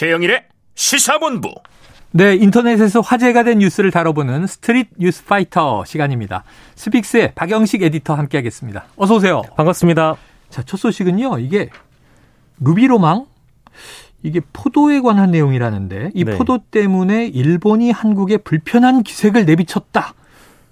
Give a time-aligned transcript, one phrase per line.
[0.00, 0.44] 최영일의
[0.76, 1.52] 시사본부.
[2.12, 6.42] 네, 인터넷에서 화제가 된 뉴스를 다뤄보는 스트릿 뉴스 파이터 시간입니다.
[6.74, 8.86] 스픽스의 박영식 에디터 함께하겠습니다.
[8.96, 9.42] 어서 오세요.
[9.58, 10.16] 반갑습니다.
[10.48, 11.40] 자, 첫 소식은요.
[11.40, 11.68] 이게
[12.60, 13.26] 루비로망
[14.22, 16.34] 이게 포도에 관한 내용이라는데 이 네.
[16.34, 20.14] 포도 때문에 일본이 한국에 불편한 기색을 내비쳤다.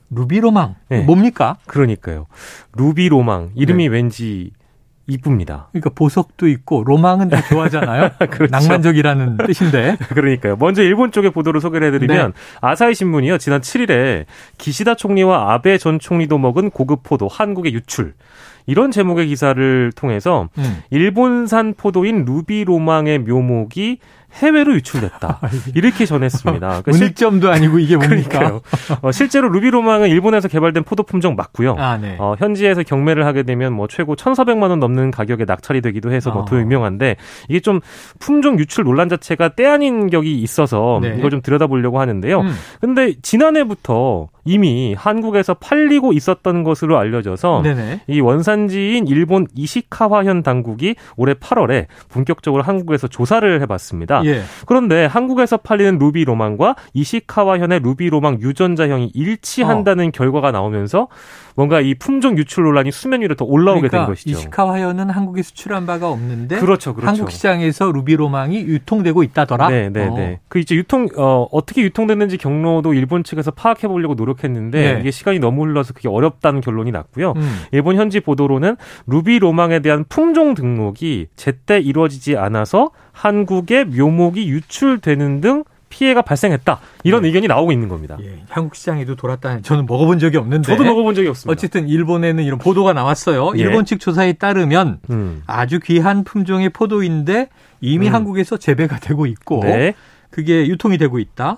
[0.08, 1.02] 루비로망 네.
[1.02, 1.58] 뭡니까?
[1.66, 2.28] 그러니까요.
[2.72, 3.94] 루비 로망 이름이 네.
[3.94, 4.52] 왠지
[5.08, 5.68] 이쁩니다.
[5.72, 8.10] 그러니까 보석도 있고 로망은 다 좋아하잖아요.
[8.30, 8.50] 그렇죠.
[8.50, 9.96] 낭만적이라는 뜻인데.
[10.14, 10.56] 그러니까요.
[10.56, 12.38] 먼저 일본 쪽의 보도를 소개를 해드리면 네.
[12.60, 13.38] 아사히 신문이요.
[13.38, 14.26] 지난 7일에
[14.58, 18.14] 기시다 총리와 아베 전 총리도 먹은 고급 포도 한국에 유출.
[18.68, 20.82] 이런 제목의 기사를 통해서 음.
[20.90, 23.98] 일본산 포도인 루비 로망의 묘목이
[24.34, 25.40] 해외로 유출됐다.
[25.74, 26.60] 이렇게 전했습니다.
[26.68, 28.60] 그러니까 실- 문익점도 아니고 이게 뭡니까?
[29.00, 31.76] 어, 실제로 루비 로망은 일본에서 개발된 포도 품종 맞고요.
[31.78, 32.16] 아, 네.
[32.18, 36.42] 어, 현지에서 경매를 하게 되면 뭐 최고 1,400만 원 넘는 가격에 낙찰이 되기도 해서 뭐
[36.42, 36.44] 어.
[36.44, 37.16] 더 유명한데
[37.48, 37.80] 이게 좀
[38.18, 41.14] 품종 유출 논란 자체가 때 아닌 격이 있어서 네.
[41.18, 42.40] 이걸 좀 들여다보려고 하는데요.
[42.42, 42.54] 음.
[42.82, 48.00] 근데 지난해부터 이미 한국에서 팔리고 있었던 것으로 알려져서 네네.
[48.06, 54.24] 이 원산지인 일본 이시카와현 당국이 올해 8월에 본격적으로 한국에서 조사를 해봤습니다.
[54.24, 54.40] 예.
[54.64, 61.08] 그런데 한국에서 팔리는 루비 로망과 이시카와현의 루비 로망 유전자형이 일치한다는 결과가 나오면서
[61.58, 64.30] 뭔가 이 품종 유출 논란이 수면 위로 더 올라오게 그러니까 된 것이죠.
[64.30, 67.08] 이시카와현은 한국에 수출한 바가 없는데 그렇죠, 그렇죠.
[67.08, 69.68] 한국 시장에서 루비로망이 유통되고 있다더라.
[69.68, 70.14] 네, 네, 어.
[70.14, 70.40] 네.
[70.46, 75.00] 그 이제 유통 어 어떻게 유통됐는지 경로도 일본 측에서 파악해 보려고 노력했는데 네.
[75.00, 77.32] 이게 시간이 너무 흘러서 그게 어렵다는 결론이 났고요.
[77.36, 77.56] 음.
[77.72, 78.76] 일본 현지 보도로는
[79.08, 86.80] 루비 로망에 대한 품종 등록이 제때 이루어지지 않아서 한국에 묘목이 유출되는 등 피해가 발생했다.
[87.04, 87.28] 이런 네.
[87.28, 88.16] 의견이 나오고 있는 겁니다.
[88.22, 91.52] 예, 한국 시장에도 돌았다는 저는 먹어본 적이 없는데 저도 먹어본 적이 없습니다.
[91.52, 93.52] 어쨌든 일본에는 이런 보도가 나왔어요.
[93.56, 93.60] 예.
[93.60, 95.42] 일본 측 조사에 따르면 음.
[95.46, 97.48] 아주 귀한 품종의 포도인데
[97.80, 98.14] 이미 음.
[98.14, 99.94] 한국에서 재배가 되고 있고 네.
[100.30, 101.56] 그게 유통이 되고 있다.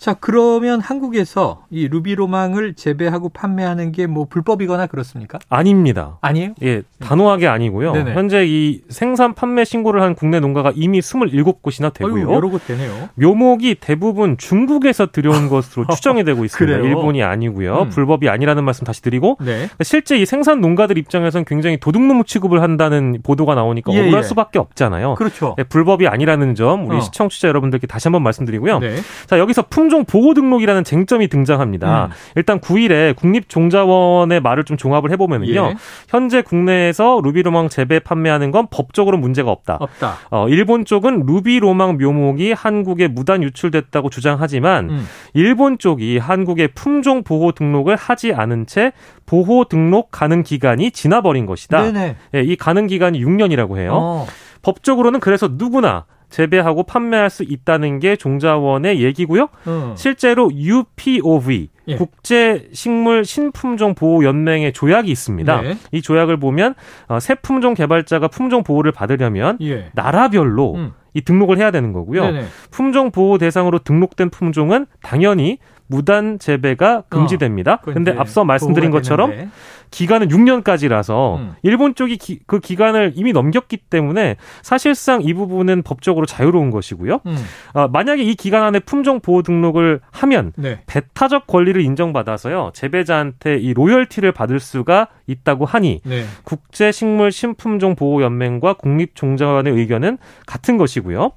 [0.00, 0.04] 예.
[0.04, 5.38] 자, 그러면 한국에서 이 루비로망을 재배하고 판매하는 게 뭐 불법이거나 그렇습니까?
[5.48, 6.18] 아닙니다.
[6.20, 6.54] 아니에요?
[6.62, 7.92] 예, 단호하게 아니고요.
[7.92, 8.14] 네네.
[8.14, 12.26] 현재 이 생산 판매 신고를 한 국내 농가가 이미 27곳이나 되고요.
[12.28, 13.10] 어휴, 여러 곳 되네요.
[13.14, 16.78] 묘목이 대부분 중국에서 들여온 것으로 추정이 되고 있습니다.
[16.78, 16.88] 그래요?
[16.88, 17.82] 일본이 아니고요.
[17.82, 17.88] 음.
[17.90, 19.68] 불법이 아니라는 말씀 다시 드리고 네.
[19.82, 24.22] 실제 이 생산 농가들 입장에선 굉장히 도둑놈 취급을 한다는 보도가 나오니까 예, 억울할 예.
[24.26, 25.14] 수밖에 없잖아요.
[25.16, 25.54] 그렇죠.
[25.58, 27.00] 예, 불법이 아니라는 점 우리 어.
[27.00, 28.78] 시청취자 여러분들께 다시 한번 말씀드리고요.
[28.80, 28.96] 네.
[29.26, 32.06] 자, 여기서 품종 보호 등록이라는 쟁점이 등장합니다.
[32.06, 32.10] 음.
[32.36, 35.52] 일단 9일에 국립종자원의 말을 좀 종합을 해보면요.
[35.52, 35.76] 예.
[36.08, 39.78] 현재 국내에서 루비로망 재배 판매하는 건 법적으로 문제가 없다.
[39.80, 40.14] 없다.
[40.30, 45.06] 어, 일본 쪽은 루비로망 묘목이 한국에 무단 유출됐다고 주장하지만 음.
[45.34, 48.92] 일본 쪽이 한국에 품종 보호 등록을 하지 않은 채
[49.26, 51.82] 보호 등록 가능 기간이 지나버린 것이다.
[51.82, 52.16] 네네.
[52.34, 53.92] 예, 이 가능 기간이 6년이라고 해요.
[53.94, 54.26] 어.
[54.62, 59.48] 법적으로는 그래서 누구나 재배하고 판매할 수 있다는 게 종자원의 얘기고요.
[59.66, 59.94] 어.
[59.96, 61.96] 실제로 UPOV 예.
[61.96, 65.60] 국제 식물 신품종 보호 연맹의 조약이 있습니다.
[65.62, 65.76] 네.
[65.92, 66.74] 이 조약을 보면
[67.08, 69.90] 어, 새 품종 개발자가 품종 보호를 받으려면 예.
[69.94, 70.92] 나라별로 음.
[71.12, 72.22] 이 등록을 해야 되는 거고요.
[72.22, 72.44] 네네.
[72.70, 75.58] 품종 보호 대상으로 등록된 품종은 당연히
[75.90, 77.78] 무단 재배가 금지됩니다.
[77.78, 79.50] 그건 근데 앞서 말씀드린 것처럼 되는데.
[79.90, 81.52] 기간은 6년까지라서 음.
[81.64, 87.18] 일본 쪽이 기- 그 기간을 이미 넘겼기 때문에 사실상 이 부분은 법적으로 자유로운 것이고요.
[87.26, 87.36] 음.
[87.74, 90.78] 어, 만약에 이 기간 안에 품종 보호 등록을 하면 네.
[90.86, 96.22] 배타적 권리를 인정받아서요 재배자한테 이 로열티를 받을 수가 있다고 하니 네.
[96.44, 101.32] 국제식물 신품종 보호 연맹과 국립종자원의 의견은 같은 것이고요.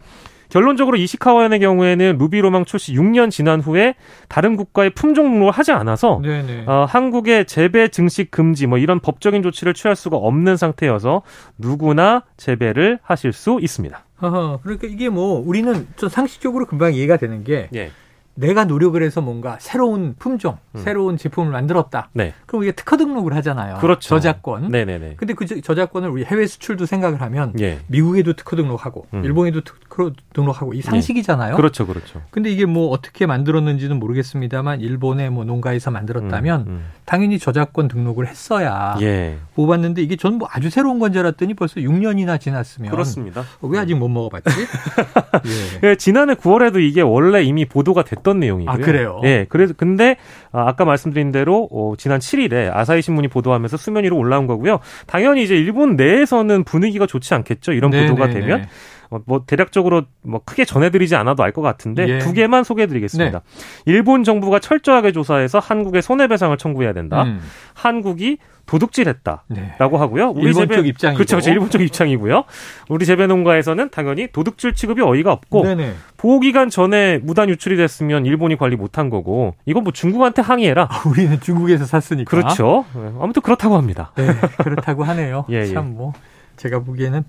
[0.54, 3.96] 결론적으로 이시카와현의 경우에는 루비 로망 출시 6년 지난 후에
[4.30, 6.22] 다른 국가의 품종 등록을 하지 않아서.
[6.68, 11.24] 어, 한국의 재배 증식 금지 뭐 이런 법적인 조치를 취할 수가 없는 상태여서
[11.58, 14.06] 누구나 재배를 하실 수 있습니다.
[14.22, 17.90] 어허, 그러니까 이게 뭐 우리는 좀 상식적으로 금방 이해가 되는 게 예.
[18.36, 20.82] 내가 노력을 해서 뭔가 새로운 품종, 음.
[20.84, 22.10] 새로운 제품을 만들었다.
[22.14, 22.34] 네.
[22.48, 23.78] 그럼 이게 특허 등록을 하잖아요.
[23.78, 24.10] 그렇죠.
[24.10, 24.70] 저작권.
[24.72, 25.16] 네네네.
[25.18, 27.80] 근데 그 저- 저작권을 우리 해외 수출도 생각을 하면 예.
[27.88, 29.24] 미국에도 특허 등록하고 음.
[29.24, 31.56] 일본에도 특허 등록하고 이 상식이잖아요.
[31.56, 32.22] 그렇죠, 그렇죠.
[32.32, 36.86] 근데 이게 뭐 어떻게 만들었는지는 모르겠습니다만 일본의 뭐 농가에서 만들었다면 음, 음.
[37.06, 39.38] 당연히 저작권 등록을 했어야 예.
[39.56, 43.42] 뽑았는데 이게 전 뭐 아주 새로운 건 줄 알았더니 벌써 6년이나 지났으면 그렇습니다.
[43.62, 44.50] 어, 왜 아직 못 먹어봤지?
[45.84, 45.90] 예.
[45.92, 48.74] 예, 지난해 9월에도 이게 원래 이미 보도가 됐던 내용이고요.
[48.74, 49.22] 아, 그래요?
[49.24, 50.18] 예, 그래서 근데
[50.52, 54.80] 아, 아까 말씀드린 대로 어, 지난 7일에 아사히 신문이 보도하면서 수면 위로 올라온 거고요.
[55.06, 57.74] 당연히 이제 일본 내에서는 분위기가 좋지 않겠죠.
[57.74, 58.40] 이런 보도가 네네네.
[58.40, 58.66] 되면
[59.10, 62.18] 어, 뭐 대략적으로 뭐 크게 전해드리지 않아도 알 것 같은데 예.
[62.18, 63.42] 두 개만 소개해드리겠습니다.
[63.86, 67.24] 일본 정부가 철저하게 조사해서 한국에 손해배상을 청구해야 된다.
[67.24, 67.40] 음.
[67.76, 69.44] 한국이 도둑질했다.
[69.50, 69.76] 네.
[69.78, 70.30] 라고 하고요.
[70.30, 71.18] 우리 일본 재배- 쪽 입장이고.
[71.18, 71.52] 그렇죠, 그렇죠.
[71.52, 72.44] 일본 쪽 입장이고요.
[72.90, 75.94] 우리 재배 농가에서는 당연히 도둑질 취급이 어이가 없고 네네.
[76.18, 80.88] 보호 기간 전에 무단 유출이 됐으면 일본이 관리 못한 거고 이건 뭐 중국한테 항의해라.
[81.06, 82.30] 우리는 중국에서 샀으니까.
[82.30, 82.86] 그렇죠.
[82.96, 84.12] 네, 아무튼 그렇다고 합니다.
[84.16, 84.28] 네,
[84.64, 85.46] 그렇다고 하네요.
[85.52, 85.66] 예, 예.
[85.66, 86.14] 참뭐
[86.56, 87.24] 제가 보기에는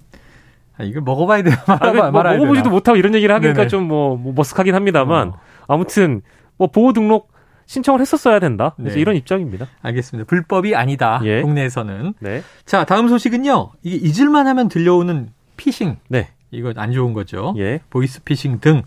[0.79, 1.55] 아, 이걸 먹어봐야 돼요.
[1.67, 2.71] 아, 말아봐, 뭐 먹어보지도 되나.
[2.71, 3.67] 못하고 이런 얘기를 하니까.
[3.69, 5.39] 좀 뭐 머쓱하긴 합니다만 어.
[5.69, 6.23] 아무튼
[6.57, 7.33] 뭐 보호 등록
[7.67, 8.75] 신청을 했었어야 된다.
[8.77, 9.01] 그래서 네.
[9.01, 9.67] 이런 입장입니다.
[9.83, 10.27] 알겠습니다.
[10.27, 11.21] 불법이 아니다.
[11.25, 11.43] 예.
[11.43, 12.15] 국내에서는.
[12.21, 12.43] 네.
[12.67, 13.73] 자, 다음 소식은요.
[13.83, 15.97] 이게 잊을만 하면 들려오는 피싱.
[16.09, 16.29] 네.
[16.51, 17.55] 이거 안 좋은 거죠.
[17.59, 17.81] 예.
[17.91, 18.83] 보이스 피싱 등.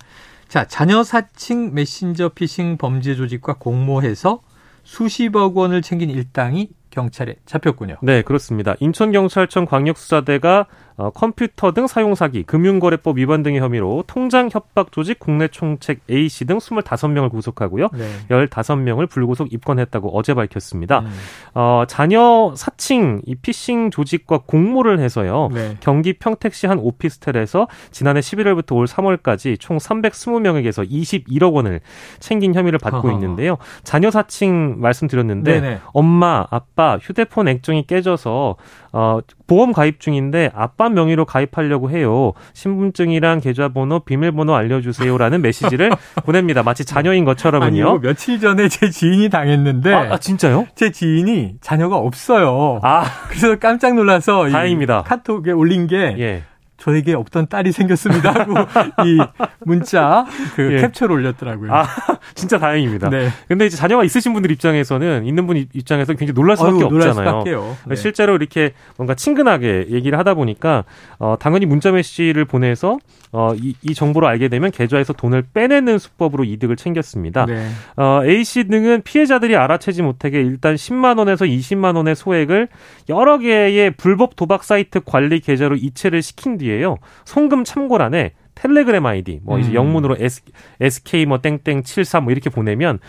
[0.47, 4.41] 자, 자녀 사칭 메신저 피싱 범죄 조직과 공모해서
[4.83, 7.97] 수십억 원을 챙긴 일당이 경찰에 잡혔군요.
[8.01, 8.75] 네, 그렇습니다.
[8.79, 15.47] 인천경찰청 광역수사대가 어, 컴퓨터 등 사용 사기, 금융거래법 위반 등의 혐의로 통장 협박 조직 국내
[15.47, 17.89] 총책 A씨 등 25명을 구속하고요.
[17.93, 18.07] 네.
[18.29, 20.99] 15명을 불구속 입건했다고 어제 밝혔습니다.
[21.01, 21.11] 음,
[21.53, 25.49] 어, 자녀 사칭, 이 피싱 조직과 공모를 해서요.
[25.53, 25.77] 네.
[25.81, 31.79] 경기 평택시 한 오피스텔에서 지난해 11월부터 올 3월까지 총 320명에게서 21억 원을
[32.19, 33.11] 챙긴 혐의를 받고 어허.
[33.11, 33.57] 있는데요.
[33.83, 35.79] 자녀 사칭 말씀드렸는데 네네.
[35.93, 38.55] 엄마, 아빠 휴대폰 액정이 깨져서
[38.93, 42.33] 어, 보험 가입 중인데 아빠 명의로 가입하려고 해요.
[42.53, 45.91] 신분증이랑 계좌번호, 비밀번호 알려주세요라는 메시지를
[46.25, 46.63] 보냅니다.
[46.63, 47.99] 마치 자녀인 것처럼은요.
[47.99, 50.67] 며칠 전에 제 지인이 당했는데 아, 아, 진짜요?
[50.75, 52.79] 제 지인이 자녀가 없어요.
[52.83, 55.03] 아, 그래서 깜짝 놀라서 이 다행입니다.
[55.03, 56.43] 카톡에 올린 게 예.
[56.77, 58.53] 저에게 없던 딸이 생겼습니다 하고
[59.05, 59.19] 이
[59.65, 60.25] 문자
[60.55, 60.81] 그 예.
[60.81, 61.73] 캡처를 올렸더라고요.
[61.73, 61.85] 아,
[62.35, 63.09] 진짜 다행입니다.
[63.09, 63.29] 네.
[63.47, 67.29] 근데 이제 자녀가 있으신 분들 입장에서는 있는 분 입장에서 굉장히 놀랄 수밖에 아유, 놀랄 없잖아요.
[67.29, 67.77] 수밖에요.
[67.87, 67.95] 네.
[67.95, 70.85] 실제로 이렇게 뭔가 친근하게 얘기를 하다 보니까
[71.19, 72.99] 어, 당연히 문자 메시지를 보내서
[73.31, 77.45] 어, 이, 이 정보를 알게 되면 계좌에서 돈을 빼내는 수법으로 이득을 챙겼습니다.
[77.45, 77.67] 네.
[77.97, 82.67] 어, A 씨 등은 피해자들이 알아채지 못하게 일단 10만 원에서 20만 원의 소액을
[83.09, 86.97] 여러 개의 불법 도박 사이트 관리 계좌로 이체를 시킨 뒤 에요.
[87.25, 89.75] 송금 참고란에 텔레그램 아이디 뭐 이제 음.
[89.75, 90.41] 영문으로 S,
[90.81, 92.99] SK 뭐 땡땡 73뭐 이렇게 보내면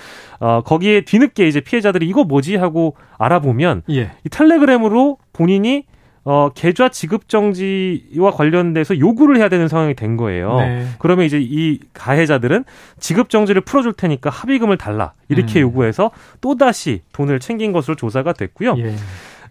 [0.40, 4.10] 어 거기에 뒤늦게 이제 피해자들이 이거 뭐지 하고 알아보면 예.
[4.24, 5.84] 이 텔레그램으로 본인이
[6.24, 10.58] 어 계좌 지급 정지와 관련돼서 요구를 해야 되는 상황이 된 거예요.
[10.58, 10.86] 네.
[10.98, 12.64] 그러면 이제 이 가해자들은
[13.00, 15.68] 지급 정지를 풀어줄 테니까 합의금을 달라 이렇게 음.
[15.68, 16.10] 요구해서
[16.42, 18.74] 또 다시 돈을 챙긴 것으로 조사가 됐고요.
[18.76, 18.94] 예.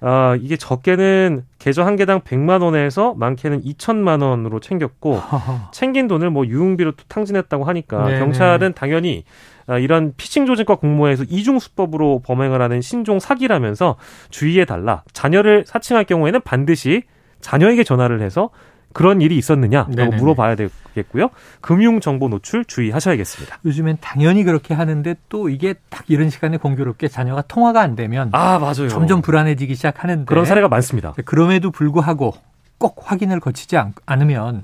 [0.02, 5.20] 어, 이게 적게는 계좌 한 개당 100만 원에서 많게는 2천만 원으로 챙겼고.
[5.72, 8.20] 챙긴 돈을 뭐 유흥비로 또 탕진했다고 하니까 네네.
[8.20, 9.24] 경찰은 당연히
[9.68, 13.98] 아, 이런 피싱 조직과 공모해서 이중 수법으로 범행을 하는 신종 사기라면서
[14.30, 15.04] 주의해 달라.
[15.12, 17.04] 자녀를 사칭할 경우에는 반드시
[17.42, 18.50] 자녀에게 전화를 해서
[18.94, 20.18] 그런 일이 있었느냐라고 네네네.
[20.18, 21.30] 물어봐야 되겠고요.
[21.62, 23.60] 금융 정보 노출 주의하셔야겠습니다.
[23.66, 28.58] 요즘엔 당연히 그렇게 하는데 또 이게 딱 이런 시간에 공교롭게 자녀가 통화가 안 되면 아
[28.60, 28.88] 맞아요.
[28.90, 31.14] 점점 불안해지기 시작하는데 그런 사례가 많습니다.
[31.26, 32.34] 그럼에도 불구하고
[32.80, 34.64] 꼭 확인을 거치지 않, 않으면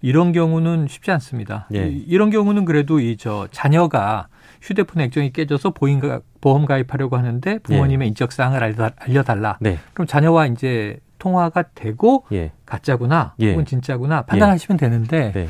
[0.00, 1.68] 이런 경우는 쉽지 않습니다.
[1.74, 1.88] 예.
[1.88, 4.26] 이, 이런 경우는 그래도 이 저 자녀가
[4.60, 9.58] 휴대폰 액정이 깨져서 보험, 가, 보험 가입하려고 하는데 부모님의 인적 사항을 알려- 알려달라.
[9.60, 13.52] 네, 그럼 자녀와 이제 통화가 되고 예, 가짜구나 예.
[13.52, 15.46] 혹은 진짜구나 판단하시면 되는데 네,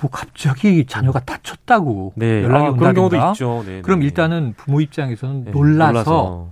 [0.00, 2.42] 뭐 갑자기 자녀가 다쳤다고 네.
[2.42, 3.62] 연락이 아, 그런 경우도 온다든가 있죠.
[3.66, 4.06] 네, 그럼 네.
[4.06, 6.48] 일단은 부모 입장에서는 네, 놀라서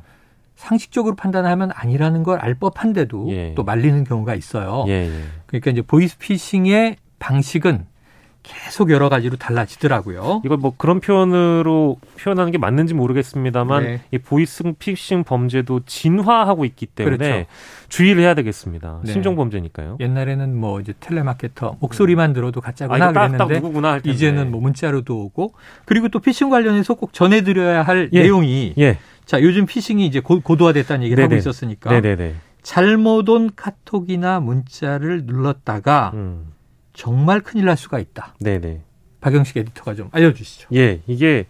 [0.56, 3.54] 상식적으로 판단하면 아니라는 걸 알 법한데도 예.
[3.54, 4.84] 또 말리는 경우가 있어요.
[4.88, 5.22] 예, 예.
[5.46, 7.86] 그러니까 이제 보이스피싱의 방식은
[8.48, 10.40] 계속 여러 가지로 달라지더라고요.
[10.42, 14.00] 이걸 뭐 그런 표현으로 표현하는 게 맞는지 모르겠습니다만 네.
[14.10, 17.46] 이 보이스 피싱 범죄도 진화하고 있기 때문에 그렇죠.
[17.90, 19.00] 주의를 해야 되겠습니다.
[19.04, 19.12] 네.
[19.12, 19.98] 신종 범죄니까요.
[20.00, 24.14] 옛날에는 뭐 이제 텔레마케터 목소리만 들어도 아, 가짜구나 딱, 딱 그랬는데 누구구나 할 텐데.
[24.14, 25.52] 이제는 뭐 문자로도 오고
[25.84, 28.22] 그리고 또 피싱 관련해서 꼭 전해드려야 할 예.
[28.22, 31.38] 내용이 예, 자 요즘 피싱이 이제 고, 고도화됐다는 얘기를 하고 네네.
[31.38, 32.34] 있었으니까 네, 네, 네.
[32.62, 36.46] 잘못 온 카톡이나 문자를 눌렀다가 음,
[36.98, 38.34] 정말 큰일 날 수가 있다.
[38.40, 38.80] 네, 네.
[39.20, 40.68] 박영식 에디터가 좀 알려주시죠.
[40.74, 41.46] 예, 이게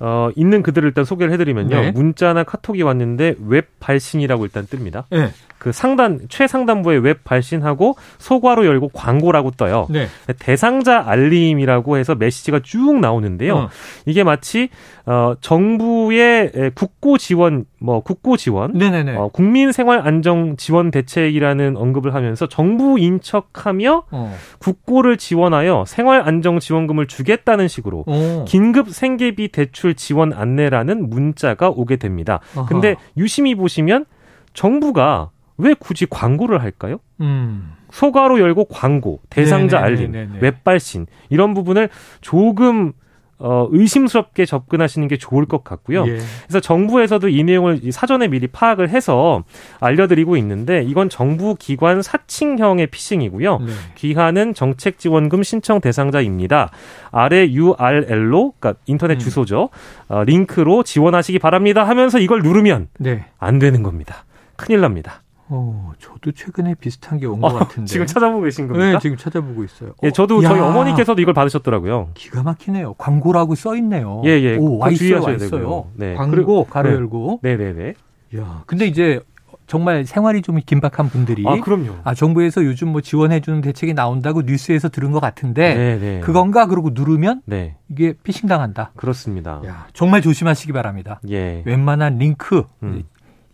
[0.00, 1.80] 어, 있는 그대로 일단 소개를 해드리면요.
[1.80, 1.90] 네.
[1.90, 5.04] 문자나 카톡이 왔는데 웹 발신이라고 일단 뜹니다.
[5.10, 5.30] 네.
[5.58, 9.86] 그 상단 최상단부에 웹 발신하고 소괄호 열고 광고라고 떠요.
[9.90, 10.06] 네.
[10.38, 13.54] 대상자 알림이라고 해서 메시지가 쭉 나오는데요.
[13.54, 13.68] 어.
[14.06, 14.70] 이게 마치
[15.04, 18.76] 어, 정부의 에, 국고 지원, 뭐 국고 지원.
[19.16, 24.36] 어, 국민 생활 안정 지원 대책이라는 언급을 하면서 정부 인 척하며 어.
[24.58, 28.44] 국고를 지원하여 생활 안정 지원금을 주겠다는 식으로 어.
[28.48, 32.40] 긴급 생계비 대출 지원 안내라는 문자가 오게 됩니다.
[32.56, 32.66] 아하.
[32.66, 34.04] 근데 유심히 보시면
[34.52, 36.98] 정부가 왜 굳이 광고를 할까요?
[37.20, 37.72] 음.
[37.92, 40.40] 소가로 열고 광고, 대상자 알림, 네네네네.
[40.40, 41.88] 웹발신 이런 부분을
[42.20, 42.92] 조금
[43.38, 46.06] 어, 의심스럽게 접근하시는 게 좋을 것 같고요.
[46.06, 46.18] 예.
[46.44, 49.44] 그래서 정부에서도 이 내용을 이 사전에 미리 파악을 해서
[49.80, 53.58] 알려드리고 있는데 이건 정부 기관 사칭형의 피싱이고요.
[53.58, 53.72] 네.
[53.96, 56.70] 귀하는 정책 지원금 신청 대상자입니다.
[57.10, 59.18] 아래 URL로 그러니까 인터넷 음.
[59.18, 59.68] 주소죠.
[60.08, 63.26] 어, 링크로 지원하시기 바랍니다 하면서 이걸 누르면 네.
[63.38, 64.24] 안 되는 겁니다.
[64.56, 65.22] 큰일 납니다.
[65.48, 67.86] 어, 저도 최근에 비슷한 게 온것 어, 같은데.
[67.88, 68.92] 지금 찾아보고 계신 겁니까?
[68.92, 69.92] 네, 지금 찾아보고 있어요.
[70.02, 72.10] 예, 어, 저도 저희 야, 어머니께서도 이걸 받으셨더라고요.
[72.14, 72.94] 기가 막히네요.
[72.94, 74.22] 광고라고 써 있네요.
[74.24, 74.56] 예, 예.
[74.56, 75.86] 오, 와 있어요, 와 있어요.
[75.94, 76.14] 네.
[76.14, 76.94] 광고 가로 네.
[76.96, 77.40] 열고.
[77.42, 77.94] 네 네 네.
[78.36, 79.20] 야, 근데 이제
[79.68, 81.96] 정말 생활이 좀 긴박한 분들이 아, 그럼요.
[82.04, 86.20] 아, 정부에서 요즘 뭐 지원해주는 대책이 나온다고 뉴스에서 들은 것 같은데 네네.
[86.20, 87.76] 그건가 그러고 누르면 네.
[87.88, 88.92] 이게 피싱 당한다.
[88.96, 89.60] 그렇습니다.
[89.66, 91.20] 야, 정말 조심하시기 바랍니다.
[91.30, 91.62] 예.
[91.66, 93.02] 웬만한 링크 음.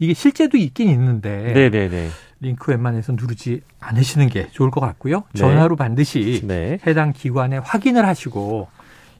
[0.03, 2.09] 이게 실제도 있긴 있는데 네네네.
[2.41, 5.23] 링크 웬만해서 누르지 않으시는 게 좋을 것 같고요.
[5.33, 5.39] 네.
[5.39, 6.81] 전화로 반드시 네.
[6.85, 8.67] 해당 기관에 확인을 하시고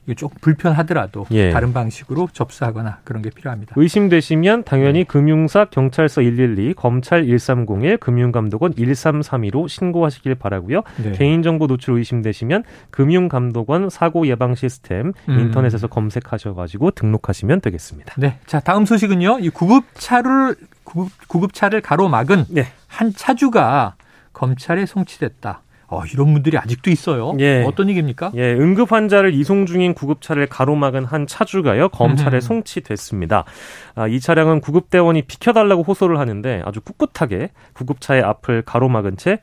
[0.05, 1.51] 이게 조금 불편하더라도 예.
[1.51, 3.73] 다른 방식으로 접수하거나 그런 게 필요합니다.
[3.77, 10.81] 의심되시면 당연히 금융사 경찰서 112, 검찰 1301, 금융감독원 1332로 신고하시길 바라고요.
[11.01, 11.13] 네.
[11.13, 15.39] 개인정보 노출 의심되시면 금융감독원 사고 예방 시스템 음.
[15.39, 18.15] 인터넷에서 검색하셔가지고 등록하시면 되겠습니다.
[18.17, 18.39] 네.
[18.45, 19.39] 자, 다음 소식은요.
[19.39, 22.67] 이 구급차를 구급, 구급 차를 가로막은 네.
[22.87, 23.95] 한 차주가
[24.33, 25.61] 검찰에 송치됐다.
[25.87, 27.33] 어, 이런 분들이 아직도 있어요.
[27.39, 27.63] 예.
[27.67, 28.31] 어떤 얘기입니까?
[28.33, 32.41] 예, 응급 환자를 이송 중인 구급차를 가로막은 한 차주가요 검찰에 음.
[32.41, 33.43] 송치됐습니다.
[33.93, 39.39] 아, 이 차량은 구급대원이 비켜달라고 호소를 하는데 아주 꿋꿋하게 구급차의 앞을 가로막은 채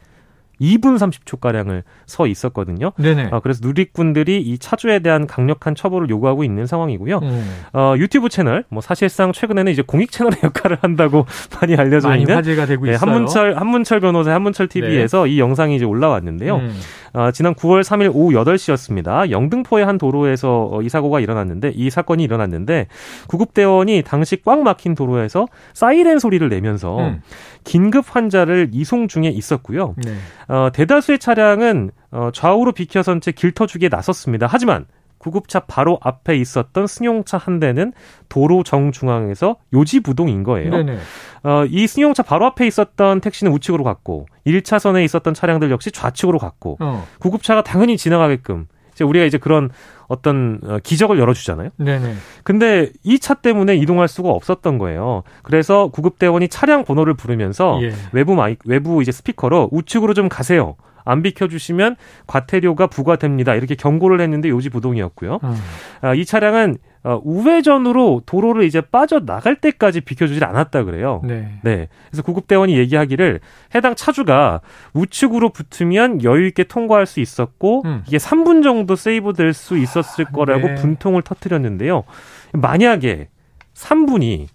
[0.60, 2.92] 2분 30초 가량을 서 있었거든요.
[2.98, 3.28] 네네.
[3.32, 7.18] 아, 그래서 누리꾼들이 이 차주에 대한 강력한 처벌을 요구하고 있는 상황이고요.
[7.18, 11.26] 음, 어, 유튜브 채널, 뭐 사실상 최근에는 이제 공익 채널의 역할을 한다고
[11.60, 13.10] 많이 알려져 많이 있는 화제가 되고 네, 있어요.
[13.10, 16.56] 한문철 한문철 변호사 한문철 TV에서 이 영상이 이제 올라왔는데요.
[16.56, 16.80] 음,
[17.12, 19.30] 어, 지난 9월 3일 오후 8시였습니다.
[19.30, 22.86] 영등포의 한 도로에서 어, 이 사고가 일어났는데 이 사건이 일어났는데
[23.28, 27.22] 구급대원이 당시 꽉 막힌 도로에서 사이렌 소리를 내면서 음.
[27.64, 29.94] 긴급 환자를 이송 중에 있었고요.
[29.96, 30.12] 네.
[30.50, 34.48] 어, 대다수의 차량은 어, 좌우로 비켜선 채 길터주기에 나섰습니다.
[34.50, 34.86] 하지만
[35.18, 37.92] 구급차 바로 앞에 있었던 승용차 한 대는
[38.28, 40.70] 도로 정중앙에서 요지부동인 거예요.
[40.70, 40.98] 네네.
[41.44, 46.78] 어, 이 승용차 바로 앞에 있었던 택시는 우측으로 갔고 1차선에 있었던 차량들 역시 좌측으로 갔고
[46.80, 48.66] 어, 구급차가 당연히 지나가게끔
[49.04, 49.70] 우리가 이제 그런
[50.08, 51.70] 어떤 어, 기적을 열어주잖아요.
[51.76, 52.14] 네네.
[52.44, 55.22] 근데 이 차 때문에 이동할 수가 없었던 거예요.
[55.42, 57.92] 그래서 구급대원이 차량 번호를 부르면서 예.
[58.12, 60.76] 외부 마이 외부 이제 스피커로 우측으로 좀 가세요.
[61.04, 63.54] 안 비켜주시면 과태료가 부과됩니다.
[63.54, 65.38] 이렇게 경고를 했는데 요지부동이었고요.
[65.42, 65.54] 어,
[66.02, 71.22] 아, 이 차량은 어, 우회전으로 도로를 이제 빠져 나갈 때까지 비켜주질 않았다 그래요.
[71.24, 71.48] 네.
[71.62, 71.88] 네.
[72.10, 73.40] 그래서 구급대원이 얘기하기를
[73.74, 74.60] 해당 차주가
[74.92, 78.02] 우측으로 붙으면 여유 있게 통과할 수 있었고 음.
[78.06, 80.74] 이게 3분 정도 세이브 될 수 있었을 거라고 네.
[80.76, 82.04] 분통을 터뜨렸는데요.
[82.52, 83.28] 만약에
[83.74, 84.46] 3분이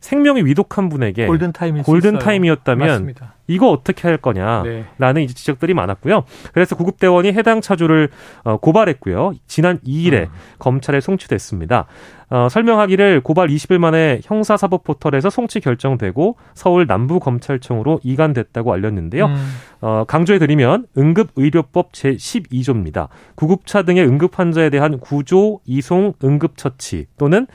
[0.00, 3.34] 생명이 위독한 분에게 골든 타임이 골든 타임이었다면 맞습니다.
[3.46, 4.62] 이거 어떻게 할 거냐.
[4.62, 4.84] 네.
[4.98, 6.24] 라는 이제 지적들이 많았고요.
[6.52, 8.10] 그래서 구급대원이 해당 차주를
[8.44, 9.32] 어, 고발했고요.
[9.46, 10.32] 지난 2일에 음.
[10.58, 11.86] 검찰에 송치됐습니다.
[12.28, 19.26] 어, 설명하기를 고발 20일 만에 형사사법 포털에서 송치 결정되고 서울 남부검찰청으로 이관됐다고 알렸는데요.
[19.26, 19.36] 음,
[19.80, 23.08] 어, 강조해드리면 응급의료법 제12조입니다.
[23.36, 27.46] 구급차 등의 응급 환자에 대한 구조, 이송, 응급처치 또는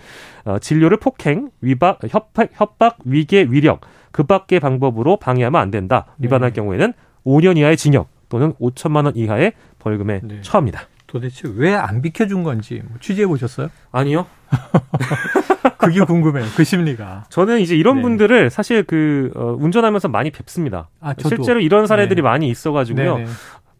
[0.45, 3.81] 어, 진료를 폭행, 위박, 협박, 협박, 위계, 위력
[4.11, 6.05] 그 밖의 방법으로 방해하면 안 된다.
[6.19, 6.55] 위반할 네.
[6.55, 6.93] 경우에는
[7.25, 10.41] 5년 이하의 징역 또는 5천만 원 이하의 벌금에 네.
[10.41, 10.81] 처합니다.
[11.07, 13.69] 도대체 왜 안 비켜준 건지 뭐 취재해 보셨어요?
[13.91, 14.25] 아니요.
[15.77, 16.45] 그게 궁금해요.
[16.55, 17.25] 그 심리가.
[17.29, 18.01] 저는 이제 이런 네.
[18.03, 20.89] 분들을 사실 그 어, 운전하면서 많이 뵙습니다.
[20.99, 21.13] 아.
[21.17, 22.21] 실제로 이런 사례들이 네.
[22.21, 23.17] 많이 있어가지고요.
[23.17, 23.29] 네네.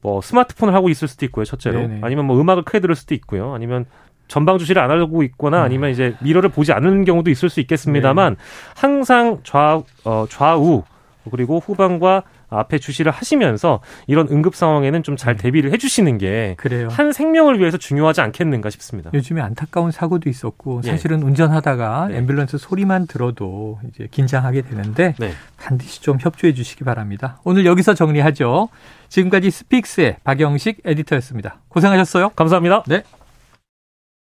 [0.02, 1.80] 뭐 스마트폰을 하고 있을 수도 있고요, 첫째로.
[1.82, 2.00] 네네.
[2.02, 3.54] 아니면 뭐 음악을 크게 들을 수도 있고요.
[3.54, 3.86] 아니면
[4.32, 5.64] 전방 주시를 안 하고 있거나 음.
[5.66, 8.42] 아니면 이제 미러를 보지 않는 경우도 있을 수 있겠습니다만 네.
[8.78, 10.84] 항상 좌 어, 좌우
[11.30, 15.44] 그리고 후방과 앞에 주시를 하시면서 이런 응급 상황에는 좀잘 네.
[15.44, 16.88] 대비를 해주시는 게 그래요.
[16.90, 19.12] 한 생명을 위해서 중요하지 않겠는가 싶습니다.
[19.14, 20.92] 요즘에 안타까운 사고도 있었고 예.
[20.92, 22.22] 사실은 운전하다가 네.
[22.22, 25.32] 앰뷸런스 소리만 들어도 이제 긴장하게 되는데 네.
[25.58, 27.40] 반드시 좀 협조해 주시기 바랍니다.
[27.44, 28.70] 오늘 여기서 정리하죠.
[29.10, 31.60] 지금까지 스픽스의 박영식 에디터였습니다.
[31.68, 32.30] 고생하셨어요.
[32.30, 32.84] 감사합니다.
[32.88, 33.04] 네.